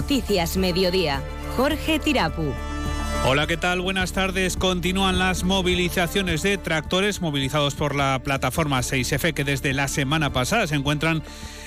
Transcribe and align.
Noticias 0.00 0.56
Mediodía. 0.56 1.20
Jorge 1.58 1.98
Tirapu. 1.98 2.54
Hola, 3.26 3.46
¿qué 3.46 3.58
tal? 3.58 3.82
Buenas 3.82 4.12
tardes. 4.12 4.56
Continúan 4.56 5.18
las 5.18 5.44
movilizaciones 5.44 6.40
de 6.40 6.56
tractores 6.56 7.20
movilizados 7.20 7.74
por 7.74 7.94
la 7.94 8.18
plataforma 8.24 8.80
6F 8.80 9.34
que 9.34 9.44
desde 9.44 9.74
la 9.74 9.88
semana 9.88 10.32
pasada 10.32 10.66
se 10.66 10.74
encuentran 10.74 11.22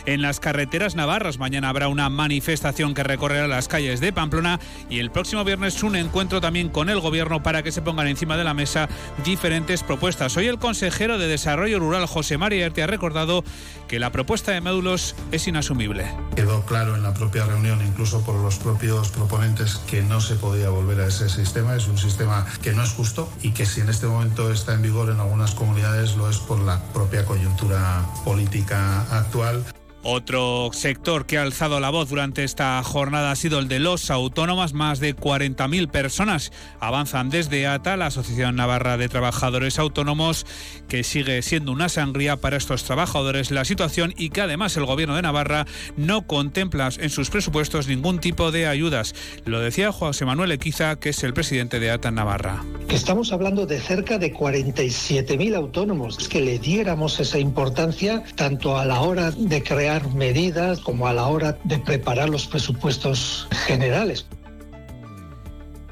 en 0.05 0.21
las 0.21 0.39
carreteras 0.39 0.95
navarras. 0.95 1.37
Mañana 1.37 1.69
habrá 1.69 1.87
una 1.87 2.09
manifestación 2.09 2.93
que 2.93 3.03
recorrerá 3.03 3.47
las 3.47 3.67
calles 3.67 3.99
de 3.99 4.13
Pamplona 4.13 4.59
y 4.89 4.99
el 4.99 5.11
próximo 5.11 5.43
viernes 5.43 5.81
un 5.83 5.95
encuentro 5.95 6.41
también 6.41 6.69
con 6.69 6.89
el 6.89 6.99
gobierno 6.99 7.43
para 7.43 7.63
que 7.63 7.71
se 7.71 7.81
pongan 7.81 8.07
encima 8.07 8.37
de 8.37 8.43
la 8.43 8.53
mesa 8.53 8.89
diferentes 9.23 9.83
propuestas. 9.83 10.35
Hoy 10.37 10.47
el 10.47 10.59
consejero 10.59 11.17
de 11.17 11.27
Desarrollo 11.27 11.79
Rural, 11.79 12.05
José 12.05 12.37
María 12.37 12.65
Erte, 12.65 12.83
ha 12.83 12.87
recordado 12.87 13.43
que 13.87 13.99
la 13.99 14.11
propuesta 14.11 14.51
de 14.51 14.61
módulos 14.61 15.15
es 15.31 15.47
inasumible. 15.47 16.05
Quedó 16.35 16.65
claro 16.65 16.95
en 16.95 17.03
la 17.03 17.13
propia 17.13 17.45
reunión, 17.45 17.79
incluso 17.85 18.23
por 18.23 18.35
los 18.35 18.57
propios 18.57 19.09
proponentes, 19.09 19.75
que 19.87 20.01
no 20.01 20.21
se 20.21 20.35
podía 20.35 20.69
volver 20.69 21.01
a 21.01 21.07
ese 21.07 21.29
sistema. 21.29 21.75
Es 21.75 21.87
un 21.87 21.97
sistema 21.97 22.45
que 22.61 22.73
no 22.73 22.83
es 22.83 22.91
justo 22.91 23.31
y 23.41 23.51
que 23.51 23.65
si 23.65 23.81
en 23.81 23.89
este 23.89 24.07
momento 24.07 24.51
está 24.51 24.73
en 24.73 24.81
vigor 24.81 25.09
en 25.09 25.19
algunas 25.19 25.51
comunidades 25.51 26.15
lo 26.15 26.29
es 26.29 26.37
por 26.37 26.59
la 26.59 26.81
propia 26.93 27.25
coyuntura 27.25 28.05
política 28.23 29.01
actual. 29.11 29.63
Otro 30.05 30.69
sector 30.73 31.25
que 31.25 31.37
ha 31.37 31.43
alzado 31.43 31.79
la 31.79 31.89
voz 31.89 32.09
durante 32.09 32.43
esta 32.43 32.83
jornada 32.83 33.31
ha 33.31 33.35
sido 33.37 33.59
el 33.59 33.69
de 33.69 33.79
los 33.79 34.11
autónomos. 34.11 34.73
Más 34.73 34.99
de 34.99 35.15
40.000 35.15 35.89
personas 35.89 36.51
avanzan 36.81 37.29
desde 37.29 37.67
ATA, 37.67 37.95
la 37.95 38.07
Asociación 38.07 38.57
Navarra 38.57 38.97
de 38.97 39.07
Trabajadores 39.07 39.79
Autónomos, 39.79 40.45
que 40.89 41.05
sigue 41.05 41.41
siendo 41.41 41.71
una 41.71 41.87
sangría 41.87 42.35
para 42.35 42.57
estos 42.57 42.83
trabajadores 42.83 43.49
la 43.49 43.63
situación 43.63 44.13
y 44.17 44.29
que 44.29 44.41
además 44.41 44.75
el 44.75 44.85
Gobierno 44.85 45.15
de 45.15 45.21
Navarra 45.21 45.65
no 45.95 46.27
contempla 46.27 46.89
en 46.97 47.09
sus 47.09 47.29
presupuestos 47.29 47.87
ningún 47.87 48.19
tipo 48.19 48.51
de 48.51 48.67
ayudas. 48.67 49.15
Lo 49.45 49.61
decía 49.61 49.93
José 49.93 50.25
Manuel 50.25 50.51
Equiza, 50.51 50.97
que 50.97 51.09
es 51.09 51.23
el 51.23 51.33
presidente 51.33 51.79
de 51.79 51.91
ATA 51.91 52.11
Navarra. 52.11 52.65
Estamos 52.89 53.31
hablando 53.31 53.65
de 53.65 53.79
cerca 53.79 54.17
de 54.17 54.33
47.000 54.33 55.55
autónomos. 55.55 56.27
Que 56.27 56.41
le 56.41 56.59
diéramos 56.59 57.21
esa 57.21 57.39
importancia 57.39 58.23
tanto 58.35 58.77
a 58.77 58.85
la 58.85 58.99
hora 58.99 59.31
de 59.31 59.63
crear 59.63 59.92
medidas 60.13 60.79
como 60.79 61.07
a 61.07 61.13
la 61.13 61.27
hora 61.27 61.57
de 61.63 61.79
preparar 61.79 62.29
los 62.29 62.47
presupuestos 62.47 63.47
generales. 63.65 64.25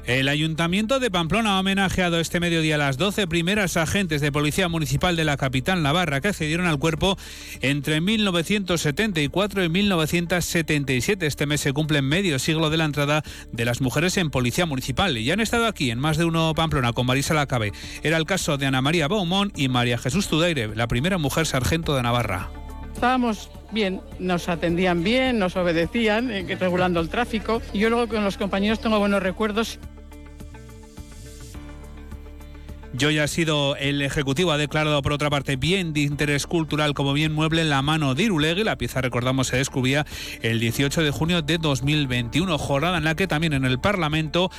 El 0.04 0.28
Ayuntamiento 0.28 0.98
de 0.98 1.12
Pamplona 1.12 1.56
ha 1.56 1.60
homenajeado 1.60 2.18
este 2.18 2.40
mediodía 2.40 2.74
a 2.74 2.78
las 2.78 2.98
12 2.98 3.28
primeras 3.28 3.76
agentes 3.76 4.20
de 4.20 4.32
Policía 4.32 4.68
Municipal 4.68 5.14
de 5.14 5.24
la 5.24 5.36
capital 5.36 5.80
navarra 5.84 6.20
que 6.20 6.28
accedieron 6.28 6.66
al 6.66 6.80
cuerpo 6.80 7.16
entre 7.60 8.00
1974 8.00 9.62
y 9.62 9.68
1977. 9.68 11.24
Este 11.24 11.46
mes 11.46 11.60
se 11.60 11.72
cumple 11.72 12.02
medio 12.02 12.40
siglo 12.40 12.68
de 12.68 12.78
la 12.78 12.84
entrada 12.84 13.22
de 13.52 13.64
las 13.64 13.80
mujeres 13.80 14.16
en 14.16 14.30
Policía 14.30 14.66
Municipal 14.66 15.16
y 15.16 15.30
han 15.30 15.38
estado 15.38 15.66
aquí 15.66 15.92
en 15.92 16.00
más 16.00 16.16
de 16.16 16.24
uno 16.24 16.52
Pamplona 16.56 16.92
con 16.92 17.06
Marisa 17.06 17.34
Lacabe. 17.34 17.72
Era 18.02 18.16
el 18.16 18.26
caso 18.26 18.58
de 18.58 18.66
Ana 18.66 18.82
María 18.82 19.06
Baumont 19.06 19.56
y 19.56 19.68
María 19.68 19.98
Jesús 19.98 20.26
Tudeire, 20.26 20.74
la 20.74 20.88
primera 20.88 21.18
mujer 21.18 21.46
sargento 21.46 21.94
de 21.94 22.02
Navarra. 22.02 22.50
Estábamos 22.92 23.50
bien, 23.72 24.00
nos 24.18 24.48
atendían 24.48 25.02
bien, 25.02 25.38
nos 25.38 25.56
obedecían, 25.56 26.30
eh, 26.30 26.56
regulando 26.58 27.00
el 27.00 27.08
tráfico. 27.08 27.62
Yo 27.74 27.90
luego 27.90 28.08
con 28.08 28.24
los 28.24 28.36
compañeros 28.36 28.80
tengo 28.80 28.98
buenos 28.98 29.22
recuerdos. 29.22 29.78
Yo 32.94 33.10
ya 33.10 33.24
ha 33.24 33.28
sido 33.28 33.74
el 33.76 34.02
Ejecutivo, 34.02 34.52
ha 34.52 34.58
declarado 34.58 35.00
por 35.00 35.14
otra 35.14 35.30
parte 35.30 35.56
bien 35.56 35.94
de 35.94 36.00
interés 36.00 36.46
cultural 36.46 36.92
como 36.92 37.14
bien 37.14 37.32
mueble 37.32 37.62
en 37.62 37.70
la 37.70 37.80
mano 37.80 38.14
de 38.14 38.24
Irulegui. 38.24 38.64
La 38.64 38.76
pieza, 38.76 39.00
recordamos, 39.00 39.46
se 39.46 39.56
descubría 39.56 40.04
el 40.42 40.60
18 40.60 41.02
de 41.02 41.10
junio 41.10 41.40
de 41.40 41.56
2021, 41.56 42.58
jornada 42.58 42.98
en 42.98 43.04
la 43.04 43.14
que 43.14 43.26
también 43.26 43.54
en 43.54 43.64
el 43.64 43.80
Parlamento 43.80 44.50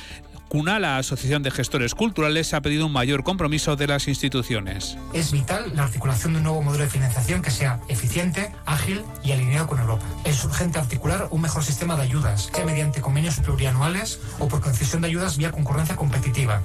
CUNA, 0.54 0.78
la 0.78 0.98
Asociación 0.98 1.42
de 1.42 1.50
Gestores 1.50 1.96
Culturales, 1.96 2.54
ha 2.54 2.60
pedido 2.60 2.86
un 2.86 2.92
mayor 2.92 3.24
compromiso 3.24 3.74
de 3.74 3.88
las 3.88 4.06
instituciones. 4.06 4.96
Es 5.12 5.32
vital 5.32 5.72
la 5.74 5.82
articulación 5.82 6.32
de 6.32 6.36
un 6.36 6.44
nuevo 6.44 6.62
modelo 6.62 6.84
de 6.84 6.90
financiación 6.90 7.42
que 7.42 7.50
sea 7.50 7.80
eficiente, 7.88 8.52
ágil 8.64 9.02
y 9.24 9.32
alineado 9.32 9.66
con 9.66 9.80
Europa. 9.80 10.04
Es 10.24 10.44
urgente 10.44 10.78
articular 10.78 11.26
un 11.32 11.40
mejor 11.40 11.64
sistema 11.64 11.96
de 11.96 12.02
ayudas, 12.02 12.52
que 12.54 12.64
mediante 12.64 13.00
convenios 13.00 13.40
plurianuales 13.40 14.20
o 14.38 14.46
por 14.46 14.60
concesión 14.60 15.02
de 15.02 15.08
ayudas 15.08 15.38
vía 15.38 15.50
concurrencia 15.50 15.96
competitiva. 15.96 16.62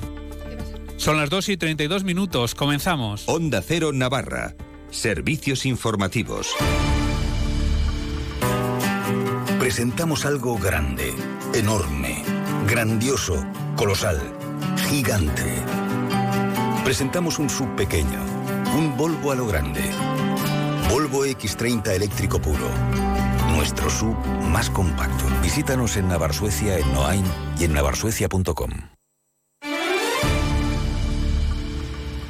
Son 0.98 1.18
las 1.18 1.32
2 1.32 1.50
y 1.50 1.58
32 1.58 2.04
minutos. 2.04 2.54
Comenzamos. 2.54 3.24
Onda 3.28 3.64
Cero 3.64 3.90
Navarra. 3.92 4.54
Servicios 4.92 5.66
informativos. 5.66 6.52
Presentamos 9.60 10.26
algo 10.26 10.60
grande, 10.60 11.12
enorme, 11.56 12.24
grandioso 12.68 13.44
colosal, 13.80 14.20
gigante. 14.90 15.64
Presentamos 16.84 17.40
un 17.40 17.50
sub 17.50 17.74
pequeño, 17.78 18.20
un 18.76 18.98
Volvo 18.98 19.32
a 19.32 19.36
lo 19.36 19.48
grande. 19.48 19.80
Volvo 20.90 21.26
X30 21.26 21.88
eléctrico 21.92 22.42
puro. 22.42 22.70
Nuestro 23.56 23.90
sub 23.90 24.18
más 24.52 24.70
compacto. 24.70 25.24
Visítanos 25.42 25.96
en 25.96 26.10
Navarsuecia, 26.10 26.78
en 26.78 26.94
Noain 26.94 27.24
y 27.58 27.64
en 27.64 27.74
navarsuecia.com. 27.74 28.99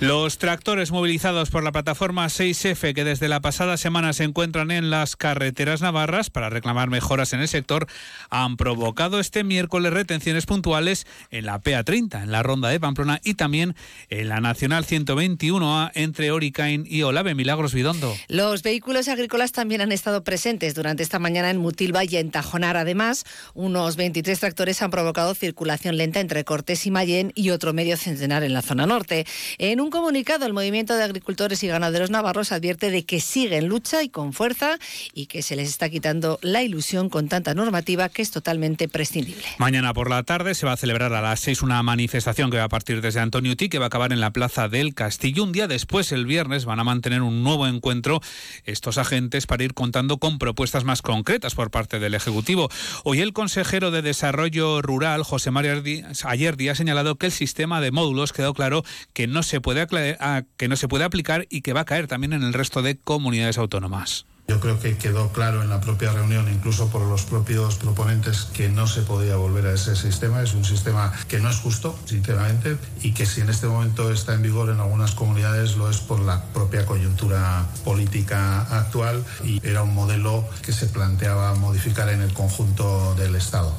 Los 0.01 0.37
tractores 0.37 0.91
movilizados 0.91 1.49
por 1.49 1.61
la 1.61 1.73
plataforma 1.73 2.25
6F 2.27 2.93
que 2.93 3.03
desde 3.03 3.27
la 3.27 3.41
pasada 3.41 3.75
semana 3.75 4.13
se 4.13 4.23
encuentran 4.23 4.71
en 4.71 4.89
las 4.89 5.17
carreteras 5.17 5.81
navarras 5.81 6.29
para 6.29 6.49
reclamar 6.49 6.89
mejoras 6.89 7.33
en 7.33 7.41
el 7.41 7.49
sector 7.49 7.85
han 8.29 8.55
provocado 8.55 9.19
este 9.19 9.43
miércoles 9.43 9.91
retenciones 9.91 10.45
puntuales 10.45 11.05
en 11.31 11.45
la 11.45 11.61
PA30, 11.61 12.23
en 12.23 12.31
la 12.31 12.43
ronda 12.43 12.69
de 12.69 12.79
Pamplona 12.79 13.19
y 13.25 13.33
también 13.33 13.75
en 14.09 14.29
la 14.29 14.39
Nacional 14.39 14.85
121A 14.85 15.91
entre 15.95 16.31
Oricain 16.31 16.85
y 16.87 17.01
Olave 17.03 17.35
Milagros 17.35 17.73
Vidondo. 17.73 18.15
Los 18.29 18.63
vehículos 18.63 19.09
agrícolas 19.09 19.51
también 19.51 19.81
han 19.81 19.91
estado 19.91 20.23
presentes 20.23 20.75
durante 20.75 21.03
esta 21.03 21.19
mañana 21.19 21.49
en 21.49 21.57
Mutilva 21.57 22.05
y 22.05 22.15
en 22.15 22.31
Tajonar. 22.31 22.77
Además, 22.77 23.25
unos 23.53 23.97
23 23.97 24.39
tractores 24.39 24.81
han 24.81 24.91
provocado 24.91 25.35
circulación 25.35 25.97
lenta 25.97 26.21
entre 26.21 26.45
Cortés 26.45 26.85
y 26.85 26.91
Mayén 26.91 27.33
y 27.35 27.49
otro 27.49 27.73
medio 27.73 27.97
centenar 27.97 28.43
en 28.43 28.53
la 28.53 28.61
zona 28.61 28.85
norte. 28.85 29.25
En 29.57 29.81
un 29.81 29.88
un 29.89 29.91
comunicado, 29.91 30.45
el 30.45 30.53
Movimiento 30.53 30.95
de 30.95 31.03
Agricultores 31.03 31.63
y 31.63 31.67
Ganaderos 31.67 32.11
Navarros 32.11 32.51
advierte 32.51 32.91
de 32.91 33.05
que 33.05 33.19
sigue 33.19 33.57
en 33.57 33.69
lucha 33.69 34.03
y 34.03 34.09
con 34.09 34.33
fuerza 34.33 34.77
y 35.15 35.25
que 35.25 35.41
se 35.41 35.55
les 35.55 35.67
está 35.67 35.89
quitando 35.89 36.37
la 36.43 36.61
ilusión 36.61 37.09
con 37.09 37.27
tanta 37.27 37.55
normativa 37.55 38.07
que 38.07 38.21
es 38.21 38.29
totalmente 38.29 38.87
prescindible. 38.87 39.43
Mañana 39.57 39.95
por 39.95 40.11
la 40.11 40.21
tarde 40.21 40.53
se 40.53 40.67
va 40.67 40.73
a 40.73 40.77
celebrar 40.77 41.11
a 41.13 41.21
las 41.21 41.39
seis 41.39 41.63
una 41.63 41.81
manifestación 41.81 42.51
que 42.51 42.57
va 42.57 42.65
a 42.65 42.69
partir 42.69 43.01
desde 43.01 43.19
Antonio 43.19 43.57
Tí, 43.57 43.67
que 43.67 43.79
va 43.79 43.85
a 43.85 43.87
acabar 43.87 44.13
en 44.13 44.19
la 44.19 44.29
Plaza 44.29 44.69
del 44.69 44.93
Castillo. 44.93 45.43
Un 45.43 45.53
día 45.53 45.67
después, 45.67 46.11
el 46.11 46.27
viernes, 46.27 46.65
van 46.65 46.79
a 46.79 46.83
mantener 46.83 47.23
un 47.23 47.43
nuevo 47.43 47.65
encuentro 47.65 48.21
estos 48.65 48.99
agentes 48.99 49.47
para 49.47 49.63
ir 49.63 49.73
contando 49.73 50.19
con 50.19 50.37
propuestas 50.37 50.83
más 50.83 51.01
concretas 51.01 51.55
por 51.55 51.71
parte 51.71 51.97
del 51.97 52.13
Ejecutivo. 52.13 52.69
Hoy 53.05 53.21
el 53.21 53.33
consejero 53.33 53.89
de 53.89 54.03
Desarrollo 54.03 54.83
Rural, 54.83 55.23
José 55.23 55.49
María 55.49 55.81
ayer 56.25 56.57
día 56.57 56.73
ha 56.73 56.75
señalado 56.75 57.15
que 57.15 57.25
el 57.25 57.31
sistema 57.31 57.81
de 57.81 57.89
módulos 57.89 58.33
quedó 58.33 58.53
claro 58.53 58.83
que 59.13 59.25
no 59.25 59.41
se 59.41 59.61
puede 59.61 59.78
que 59.87 60.67
no 60.67 60.75
se 60.75 60.87
puede 60.87 61.03
aplicar 61.03 61.45
y 61.49 61.61
que 61.61 61.73
va 61.73 61.81
a 61.81 61.85
caer 61.85 62.07
también 62.07 62.33
en 62.33 62.43
el 62.43 62.53
resto 62.53 62.81
de 62.81 62.97
comunidades 62.97 63.57
autónomas. 63.57 64.25
Yo 64.49 64.59
creo 64.59 64.79
que 64.79 64.97
quedó 64.97 65.31
claro 65.31 65.61
en 65.61 65.69
la 65.69 65.79
propia 65.79 66.11
reunión, 66.11 66.51
incluso 66.51 66.89
por 66.89 67.03
los 67.03 67.21
propios 67.21 67.75
proponentes, 67.75 68.45
que 68.45 68.67
no 68.67 68.87
se 68.87 69.03
podía 69.03 69.35
volver 69.35 69.67
a 69.67 69.73
ese 69.73 69.95
sistema. 69.95 70.41
Es 70.41 70.55
un 70.55 70.65
sistema 70.65 71.13
que 71.27 71.39
no 71.39 71.51
es 71.51 71.57
justo, 71.57 71.95
sinceramente, 72.05 72.75
y 73.03 73.13
que 73.13 73.27
si 73.27 73.41
en 73.41 73.49
este 73.49 73.67
momento 73.67 74.11
está 74.11 74.33
en 74.33 74.41
vigor 74.41 74.71
en 74.71 74.79
algunas 74.79 75.11
comunidades 75.11 75.77
lo 75.77 75.87
es 75.87 75.99
por 75.99 76.19
la 76.19 76.45
propia 76.45 76.83
coyuntura 76.87 77.67
política 77.85 78.61
actual 78.75 79.23
y 79.43 79.63
era 79.63 79.83
un 79.83 79.93
modelo 79.93 80.49
que 80.63 80.73
se 80.73 80.87
planteaba 80.87 81.53
modificar 81.53 82.09
en 82.09 82.21
el 82.21 82.33
conjunto 82.33 83.13
del 83.13 83.35
Estado. 83.35 83.77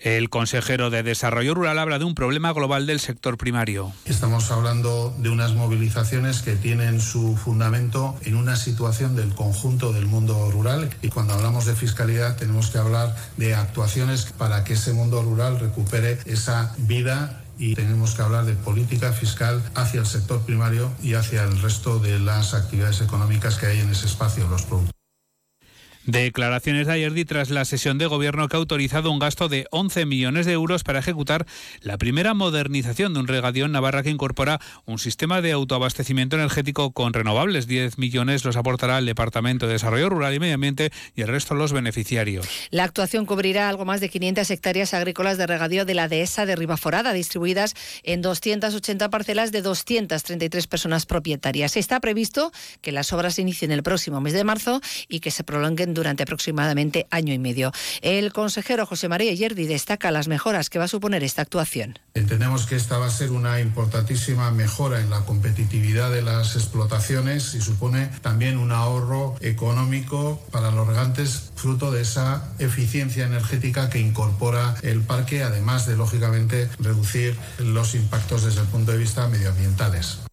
El 0.00 0.30
consejero 0.30 0.88
de 0.88 1.02
Desarrollo 1.02 1.52
Rural 1.52 1.78
habla 1.78 1.98
de 1.98 2.06
un 2.06 2.14
problema 2.14 2.52
global 2.52 2.86
del 2.86 3.00
sector 3.00 3.36
primario. 3.36 3.92
Estamos 4.06 4.50
hablando 4.50 5.14
de 5.18 5.28
unas 5.28 5.52
movilizaciones 5.52 6.40
que 6.40 6.56
tienen 6.56 7.00
su 7.02 7.36
fundamento 7.36 8.16
en 8.22 8.36
una 8.36 8.56
situación 8.56 9.14
del 9.14 9.34
conjunto 9.34 9.92
del 9.92 10.06
mundo 10.06 10.50
rural 10.50 10.88
y 11.02 11.08
cuando 11.10 11.34
hablamos 11.34 11.66
de 11.66 11.74
fiscalidad 11.74 12.36
tenemos 12.36 12.70
que 12.70 12.78
hablar 12.78 13.14
de 13.36 13.54
actuaciones 13.54 14.24
para 14.38 14.64
que 14.64 14.72
ese 14.72 14.94
mundo 14.94 15.22
rural 15.22 15.60
recupere 15.60 16.18
esa 16.24 16.74
vida 16.78 17.42
y 17.58 17.74
tenemos 17.74 18.14
que 18.14 18.22
hablar 18.22 18.46
de 18.46 18.54
política 18.54 19.12
fiscal 19.12 19.62
hacia 19.74 20.00
el 20.00 20.06
sector 20.06 20.40
primario 20.40 20.90
y 21.02 21.12
hacia 21.12 21.42
el 21.42 21.60
resto 21.60 21.98
de 21.98 22.18
las 22.18 22.54
actividades 22.54 23.02
económicas 23.02 23.58
que 23.58 23.66
hay 23.66 23.80
en 23.80 23.90
ese 23.90 24.06
espacio, 24.06 24.48
los 24.48 24.62
productos. 24.62 24.99
Declaraciones 26.06 26.86
de 26.86 26.94
Ayerdi 26.94 27.26
tras 27.26 27.50
la 27.50 27.66
sesión 27.66 27.98
de 27.98 28.06
gobierno 28.06 28.48
que 28.48 28.56
ha 28.56 28.58
autorizado 28.58 29.10
un 29.10 29.18
gasto 29.18 29.50
de 29.50 29.66
11 29.70 30.06
millones 30.06 30.46
de 30.46 30.52
euros 30.52 30.82
para 30.82 30.98
ejecutar 30.98 31.46
la 31.82 31.98
primera 31.98 32.32
modernización 32.32 33.12
de 33.12 33.20
un 33.20 33.28
regadío 33.28 33.66
en 33.66 33.72
Navarra 33.72 34.02
que 34.02 34.08
incorpora 34.08 34.60
un 34.86 34.98
sistema 34.98 35.42
de 35.42 35.52
autoabastecimiento 35.52 36.36
energético 36.36 36.92
con 36.92 37.12
renovables. 37.12 37.66
10 37.66 37.98
millones 37.98 38.46
los 38.46 38.56
aportará 38.56 38.96
el 38.96 39.04
Departamento 39.04 39.66
de 39.66 39.74
Desarrollo 39.74 40.08
Rural 40.08 40.34
y 40.34 40.40
Medio 40.40 40.54
Ambiente 40.54 40.90
y 41.14 41.20
el 41.20 41.28
resto 41.28 41.54
los 41.54 41.74
beneficiarios. 41.74 42.48
La 42.70 42.84
actuación 42.84 43.26
cubrirá 43.26 43.68
algo 43.68 43.84
más 43.84 44.00
de 44.00 44.08
500 44.08 44.50
hectáreas 44.50 44.94
agrícolas 44.94 45.36
de 45.36 45.46
regadío 45.46 45.84
de 45.84 45.94
la 45.94 46.08
dehesa 46.08 46.46
de 46.46 46.56
Ribaforada, 46.56 47.12
distribuidas 47.12 47.74
en 48.04 48.22
280 48.22 49.10
parcelas 49.10 49.52
de 49.52 49.60
233 49.60 50.66
personas 50.66 51.04
propietarias. 51.04 51.76
Está 51.76 52.00
previsto 52.00 52.52
que 52.80 52.90
las 52.90 53.12
obras 53.12 53.34
se 53.34 53.42
inicien 53.42 53.70
el 53.70 53.82
próximo 53.82 54.22
mes 54.22 54.32
de 54.32 54.44
marzo 54.44 54.80
y 55.06 55.20
que 55.20 55.30
se 55.30 55.44
prolonguen 55.44 55.89
durante 55.94 56.22
aproximadamente 56.22 57.06
año 57.10 57.32
y 57.32 57.38
medio. 57.38 57.72
El 58.02 58.32
consejero 58.32 58.86
José 58.86 59.08
María 59.08 59.32
Yerdi 59.32 59.66
destaca 59.66 60.10
las 60.10 60.28
mejoras 60.28 60.70
que 60.70 60.78
va 60.78 60.84
a 60.86 60.88
suponer 60.88 61.24
esta 61.24 61.42
actuación. 61.42 61.98
Entendemos 62.14 62.66
que 62.66 62.76
esta 62.76 62.98
va 62.98 63.06
a 63.06 63.10
ser 63.10 63.30
una 63.30 63.60
importantísima 63.60 64.50
mejora 64.50 65.00
en 65.00 65.10
la 65.10 65.20
competitividad 65.20 66.10
de 66.10 66.22
las 66.22 66.56
explotaciones 66.56 67.54
y 67.54 67.60
supone 67.60 68.10
también 68.22 68.58
un 68.58 68.72
ahorro 68.72 69.36
económico 69.40 70.42
para 70.50 70.70
los 70.70 70.86
regantes 70.86 71.52
fruto 71.54 71.90
de 71.90 72.02
esa 72.02 72.52
eficiencia 72.58 73.26
energética 73.26 73.90
que 73.90 74.00
incorpora 74.00 74.74
el 74.82 75.02
parque, 75.02 75.42
además 75.42 75.86
de, 75.86 75.96
lógicamente, 75.96 76.68
reducir 76.78 77.36
los 77.58 77.94
impactos 77.94 78.44
desde 78.44 78.62
el 78.62 78.66
punto 78.66 78.92
de 78.92 78.98
vista 78.98 79.28
medioambientales. 79.28 80.29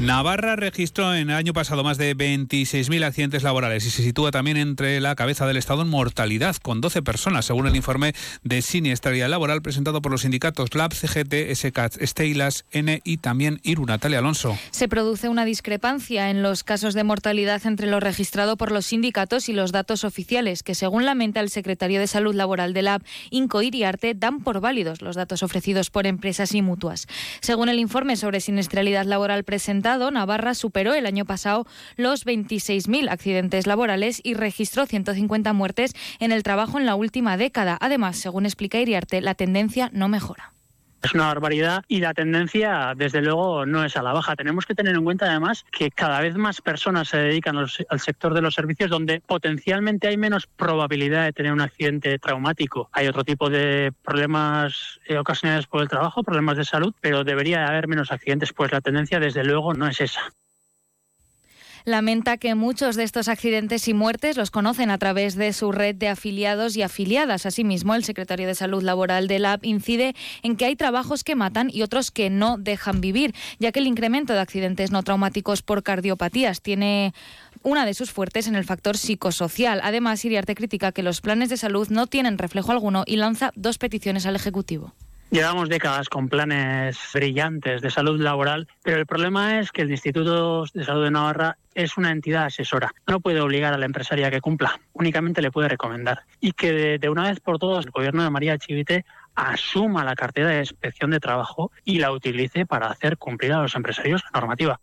Navarra 0.00 0.54
registró 0.54 1.12
en 1.12 1.28
el 1.28 1.34
año 1.34 1.52
pasado 1.52 1.82
más 1.82 1.98
de 1.98 2.16
26.000 2.16 3.02
accidentes 3.04 3.42
laborales 3.42 3.84
y 3.84 3.90
se 3.90 4.04
sitúa 4.04 4.30
también 4.30 4.56
entre 4.56 5.00
la 5.00 5.16
cabeza 5.16 5.44
del 5.44 5.56
Estado 5.56 5.82
en 5.82 5.88
mortalidad, 5.88 6.54
con 6.54 6.80
12 6.80 7.02
personas, 7.02 7.46
según 7.46 7.66
el 7.66 7.74
informe 7.74 8.14
de 8.44 8.62
siniestralidad 8.62 9.28
laboral 9.28 9.60
presentado 9.60 10.00
por 10.00 10.12
los 10.12 10.20
sindicatos 10.20 10.76
LAB, 10.76 10.94
CGT, 10.94 11.52
SCAT, 11.52 12.00
Steilas, 12.00 12.64
N 12.70 13.00
y 13.02 13.16
también 13.16 13.58
IRU. 13.64 13.86
Natalia 13.86 14.20
Alonso. 14.20 14.56
Se 14.70 14.86
produce 14.86 15.28
una 15.28 15.44
discrepancia 15.44 16.30
en 16.30 16.44
los 16.44 16.62
casos 16.62 16.94
de 16.94 17.02
mortalidad 17.02 17.66
entre 17.66 17.88
lo 17.88 17.98
registrado 17.98 18.56
por 18.56 18.70
los 18.70 18.86
sindicatos 18.86 19.48
y 19.48 19.52
los 19.52 19.72
datos 19.72 20.04
oficiales, 20.04 20.62
que 20.62 20.76
según 20.76 21.06
lamenta 21.06 21.40
el 21.40 21.50
secretario 21.50 21.98
de 21.98 22.06
Salud 22.06 22.36
Laboral 22.36 22.72
de 22.72 22.82
LAB, 22.82 23.02
Inco 23.30 23.62
Iriarte, 23.62 24.14
dan 24.14 24.44
por 24.44 24.60
válidos 24.60 25.02
los 25.02 25.16
datos 25.16 25.42
ofrecidos 25.42 25.90
por 25.90 26.06
empresas 26.06 26.54
y 26.54 26.62
mutuas. 26.62 27.08
Según 27.40 27.68
el 27.68 27.80
informe 27.80 28.14
sobre 28.14 28.38
siniestralidad 28.38 29.04
laboral 29.04 29.42
presentado, 29.42 29.87
Navarra 29.96 30.54
superó 30.54 30.92
el 30.92 31.06
año 31.06 31.24
pasado 31.24 31.66
los 31.96 32.26
26.000 32.26 33.10
accidentes 33.10 33.66
laborales 33.66 34.20
y 34.22 34.34
registró 34.34 34.84
150 34.84 35.52
muertes 35.54 35.94
en 36.18 36.30
el 36.30 36.42
trabajo 36.42 36.78
en 36.78 36.84
la 36.84 36.94
última 36.94 37.36
década. 37.38 37.78
Además, 37.80 38.18
según 38.18 38.44
explica 38.44 38.78
Iriarte, 38.78 39.22
la 39.22 39.34
tendencia 39.34 39.90
no 39.94 40.08
mejora. 40.08 40.57
Es 41.02 41.14
una 41.14 41.26
barbaridad 41.26 41.84
y 41.86 42.00
la 42.00 42.12
tendencia, 42.12 42.92
desde 42.96 43.22
luego, 43.22 43.64
no 43.66 43.84
es 43.84 43.96
a 43.96 44.02
la 44.02 44.12
baja. 44.12 44.34
Tenemos 44.34 44.66
que 44.66 44.74
tener 44.74 44.94
en 44.94 45.04
cuenta, 45.04 45.26
además, 45.26 45.64
que 45.70 45.90
cada 45.90 46.20
vez 46.20 46.36
más 46.36 46.60
personas 46.60 47.08
se 47.08 47.18
dedican 47.18 47.56
al 47.56 48.00
sector 48.00 48.34
de 48.34 48.42
los 48.42 48.54
servicios 48.54 48.90
donde 48.90 49.20
potencialmente 49.20 50.08
hay 50.08 50.16
menos 50.16 50.46
probabilidad 50.46 51.24
de 51.24 51.32
tener 51.32 51.52
un 51.52 51.60
accidente 51.60 52.18
traumático. 52.18 52.88
Hay 52.92 53.06
otro 53.06 53.24
tipo 53.24 53.48
de 53.48 53.92
problemas 54.02 54.98
eh, 55.06 55.18
ocasionados 55.18 55.66
por 55.66 55.82
el 55.82 55.88
trabajo, 55.88 56.22
problemas 56.22 56.56
de 56.56 56.64
salud, 56.64 56.92
pero 57.00 57.24
debería 57.24 57.66
haber 57.66 57.86
menos 57.86 58.10
accidentes. 58.10 58.52
Pues 58.52 58.72
la 58.72 58.80
tendencia, 58.80 59.20
desde 59.20 59.44
luego, 59.44 59.74
no 59.74 59.86
es 59.86 60.00
esa 60.00 60.32
lamenta 61.88 62.36
que 62.36 62.54
muchos 62.54 62.96
de 62.96 63.02
estos 63.02 63.28
accidentes 63.28 63.88
y 63.88 63.94
muertes 63.94 64.36
los 64.36 64.50
conocen 64.50 64.90
a 64.90 64.98
través 64.98 65.34
de 65.34 65.52
su 65.52 65.72
red 65.72 65.96
de 65.96 66.08
afiliados 66.08 66.76
y 66.76 66.82
afiliadas. 66.82 67.46
Asimismo, 67.46 67.94
el 67.94 68.04
secretario 68.04 68.46
de 68.46 68.54
Salud 68.54 68.82
Laboral 68.82 69.26
del 69.26 69.46
AB 69.46 69.64
incide 69.64 70.14
en 70.42 70.56
que 70.56 70.66
hay 70.66 70.76
trabajos 70.76 71.24
que 71.24 71.34
matan 71.34 71.70
y 71.72 71.82
otros 71.82 72.10
que 72.10 72.30
no 72.30 72.58
dejan 72.58 73.00
vivir, 73.00 73.34
ya 73.58 73.72
que 73.72 73.80
el 73.80 73.86
incremento 73.86 74.34
de 74.34 74.40
accidentes 74.40 74.90
no 74.90 75.02
traumáticos 75.02 75.62
por 75.62 75.82
cardiopatías 75.82 76.60
tiene 76.60 77.14
una 77.62 77.86
de 77.86 77.94
sus 77.94 78.12
fuertes 78.12 78.46
en 78.46 78.54
el 78.54 78.64
factor 78.64 78.96
psicosocial. 78.96 79.80
Además, 79.82 80.24
Iriarte 80.24 80.54
critica 80.54 80.92
que 80.92 81.02
los 81.02 81.20
planes 81.20 81.48
de 81.48 81.56
salud 81.56 81.88
no 81.88 82.06
tienen 82.06 82.38
reflejo 82.38 82.70
alguno 82.70 83.04
y 83.06 83.16
lanza 83.16 83.52
dos 83.56 83.78
peticiones 83.78 84.26
al 84.26 84.36
Ejecutivo. 84.36 84.94
Llevamos 85.30 85.68
décadas 85.68 86.08
con 86.08 86.30
planes 86.30 86.98
brillantes 87.12 87.82
de 87.82 87.90
salud 87.90 88.18
laboral, 88.18 88.66
pero 88.82 88.96
el 88.96 89.04
problema 89.04 89.60
es 89.60 89.70
que 89.72 89.82
el 89.82 89.90
Instituto 89.90 90.64
de 90.72 90.84
Salud 90.86 91.04
de 91.04 91.10
Navarra 91.10 91.58
es 91.74 91.98
una 91.98 92.12
entidad 92.12 92.46
asesora. 92.46 92.94
No 93.06 93.20
puede 93.20 93.42
obligar 93.42 93.74
a 93.74 93.78
la 93.78 93.84
empresaria 93.84 94.30
que 94.30 94.40
cumpla, 94.40 94.80
únicamente 94.94 95.42
le 95.42 95.50
puede 95.50 95.68
recomendar. 95.68 96.22
Y 96.40 96.52
que 96.52 96.98
de, 96.98 97.08
una 97.10 97.24
vez 97.24 97.40
por 97.40 97.58
todas 97.58 97.84
el 97.84 97.90
gobierno 97.90 98.22
de 98.22 98.30
María 98.30 98.56
Chivite 98.56 99.04
asuma 99.34 100.02
la 100.02 100.14
cartera 100.14 100.48
de 100.48 100.60
inspección 100.60 101.10
de 101.10 101.20
trabajo 101.20 101.72
y 101.84 101.98
la 101.98 102.10
utilice 102.10 102.64
para 102.64 102.86
hacer 102.86 103.18
cumplir 103.18 103.52
a 103.52 103.60
los 103.60 103.74
empresarios 103.74 104.22
la 104.32 104.40
normativa. 104.40 104.80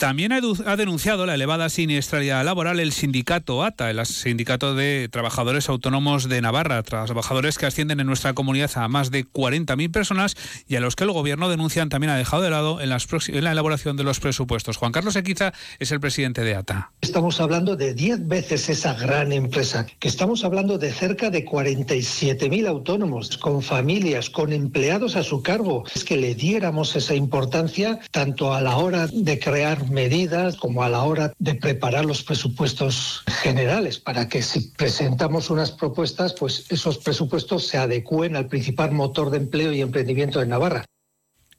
También 0.00 0.32
ha 0.32 0.76
denunciado 0.76 1.26
la 1.26 1.34
elevada 1.34 1.68
siniestralidad 1.68 2.42
laboral 2.42 2.80
el 2.80 2.92
sindicato 2.92 3.62
ATA, 3.62 3.90
el 3.90 4.06
Sindicato 4.06 4.74
de 4.74 5.10
Trabajadores 5.12 5.68
Autónomos 5.68 6.26
de 6.26 6.40
Navarra, 6.40 6.82
trabajadores 6.82 7.58
que 7.58 7.66
ascienden 7.66 8.00
en 8.00 8.06
nuestra 8.06 8.32
comunidad 8.32 8.70
a 8.76 8.88
más 8.88 9.10
de 9.10 9.26
40.000 9.26 9.92
personas 9.92 10.36
y 10.66 10.76
a 10.76 10.80
los 10.80 10.96
que 10.96 11.04
el 11.04 11.12
Gobierno 11.12 11.50
denuncian 11.50 11.90
también 11.90 12.12
ha 12.12 12.16
dejado 12.16 12.42
de 12.42 12.48
lado 12.48 12.80
en, 12.80 12.88
la 12.88 13.52
elaboración 13.52 13.98
de 13.98 14.04
los 14.04 14.20
presupuestos. 14.20 14.78
Juan 14.78 14.90
Carlos 14.90 15.16
Equiza 15.16 15.52
es 15.78 15.92
el 15.92 16.00
presidente 16.00 16.44
de 16.44 16.54
ATA. 16.54 16.92
Estamos 17.02 17.38
hablando 17.38 17.76
de 17.76 17.92
10 17.92 18.26
veces 18.26 18.70
esa 18.70 18.94
gran 18.94 19.32
empresa, 19.32 19.84
que 19.98 20.08
estamos 20.08 20.44
hablando 20.44 20.78
de 20.78 20.92
cerca 20.92 21.28
de 21.28 21.44
47.000 21.44 22.66
autónomos, 22.66 23.36
con 23.36 23.60
familias, 23.60 24.30
con 24.30 24.54
empleados 24.54 25.16
a 25.16 25.22
su 25.22 25.42
cargo. 25.42 25.84
Es 25.94 26.04
que 26.04 26.16
le 26.16 26.34
diéramos 26.34 26.96
esa 26.96 27.14
importancia 27.14 27.98
tanto 28.12 28.54
a 28.54 28.62
la 28.62 28.78
hora 28.78 29.06
de 29.06 29.38
crear 29.38 29.89
medidas 29.90 30.56
como 30.56 30.82
a 30.82 30.88
la 30.88 31.02
hora 31.02 31.32
de 31.38 31.54
preparar 31.54 32.04
los 32.04 32.22
presupuestos 32.22 33.22
generales 33.42 33.98
para 33.98 34.28
que 34.28 34.42
si 34.42 34.72
presentamos 34.72 35.50
unas 35.50 35.70
propuestas, 35.72 36.34
pues 36.34 36.66
esos 36.70 36.98
presupuestos 36.98 37.66
se 37.66 37.78
adecúen 37.78 38.36
al 38.36 38.46
principal 38.46 38.92
motor 38.92 39.30
de 39.30 39.38
empleo 39.38 39.72
y 39.72 39.80
emprendimiento 39.80 40.40
de 40.40 40.46
Navarra. 40.46 40.84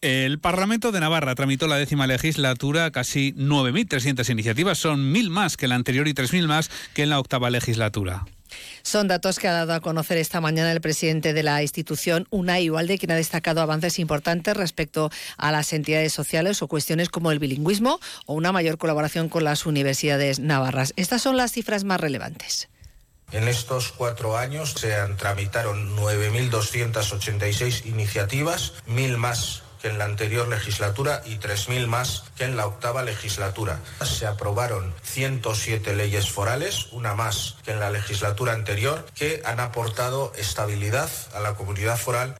El 0.01 0.39
Parlamento 0.39 0.91
de 0.91 0.99
Navarra 0.99 1.35
tramitó 1.35 1.67
la 1.67 1.75
décima 1.75 2.07
legislatura 2.07 2.89
casi 2.89 3.33
9.300 3.33 4.31
iniciativas, 4.31 4.79
son 4.79 5.11
mil 5.11 5.29
más 5.29 5.57
que 5.57 5.67
la 5.67 5.75
anterior 5.75 6.07
y 6.07 6.13
3.000 6.13 6.47
más 6.47 6.71
que 6.95 7.03
en 7.03 7.11
la 7.11 7.19
octava 7.19 7.51
legislatura. 7.51 8.25
Son 8.83 9.07
datos 9.07 9.39
que 9.39 9.47
ha 9.47 9.53
dado 9.53 9.73
a 9.73 9.79
conocer 9.79 10.17
esta 10.17 10.41
mañana 10.41 10.71
el 10.71 10.81
presidente 10.81 11.33
de 11.33 11.43
la 11.43 11.61
institución, 11.61 12.27
Unai 12.29 12.69
Ualde, 12.69 12.97
quien 12.97 13.11
ha 13.11 13.15
destacado 13.15 13.61
avances 13.61 13.99
importantes 13.99 14.55
respecto 14.57 15.11
a 15.37 15.51
las 15.51 15.73
entidades 15.73 16.13
sociales 16.13 16.61
o 16.61 16.67
cuestiones 16.67 17.09
como 17.09 17.31
el 17.31 17.39
bilingüismo 17.39 17.99
o 18.25 18.33
una 18.33 18.51
mayor 18.51 18.77
colaboración 18.77 19.29
con 19.29 19.43
las 19.43 19.65
universidades 19.65 20.39
navarras. 20.39 20.93
Estas 20.95 21.21
son 21.21 21.37
las 21.37 21.51
cifras 21.51 21.83
más 21.83 21.99
relevantes. 21.99 22.69
En 23.31 23.47
estos 23.47 23.93
cuatro 23.93 24.37
años 24.37 24.73
se 24.77 24.93
han 24.95 25.15
tramitaron 25.15 25.95
9.286 25.95 27.85
iniciativas, 27.85 28.73
mil 28.87 29.17
más 29.17 29.63
que 29.81 29.89
en 29.89 29.97
la 29.97 30.05
anterior 30.05 30.47
legislatura 30.47 31.21
y 31.25 31.37
3.000 31.37 31.87
más 31.87 32.23
que 32.35 32.43
en 32.43 32.55
la 32.55 32.67
octava 32.67 33.03
legislatura. 33.03 33.79
Se 34.03 34.25
aprobaron 34.27 34.93
107 35.03 35.95
leyes 35.95 36.29
forales, 36.29 36.87
una 36.91 37.15
más 37.15 37.57
que 37.63 37.71
en 37.71 37.79
la 37.79 37.89
legislatura 37.89 38.53
anterior, 38.53 39.05
que 39.15 39.41
han 39.45 39.59
aportado 39.59 40.33
estabilidad 40.37 41.09
a 41.33 41.39
la 41.39 41.53
comunidad 41.55 41.97
foral. 41.97 42.35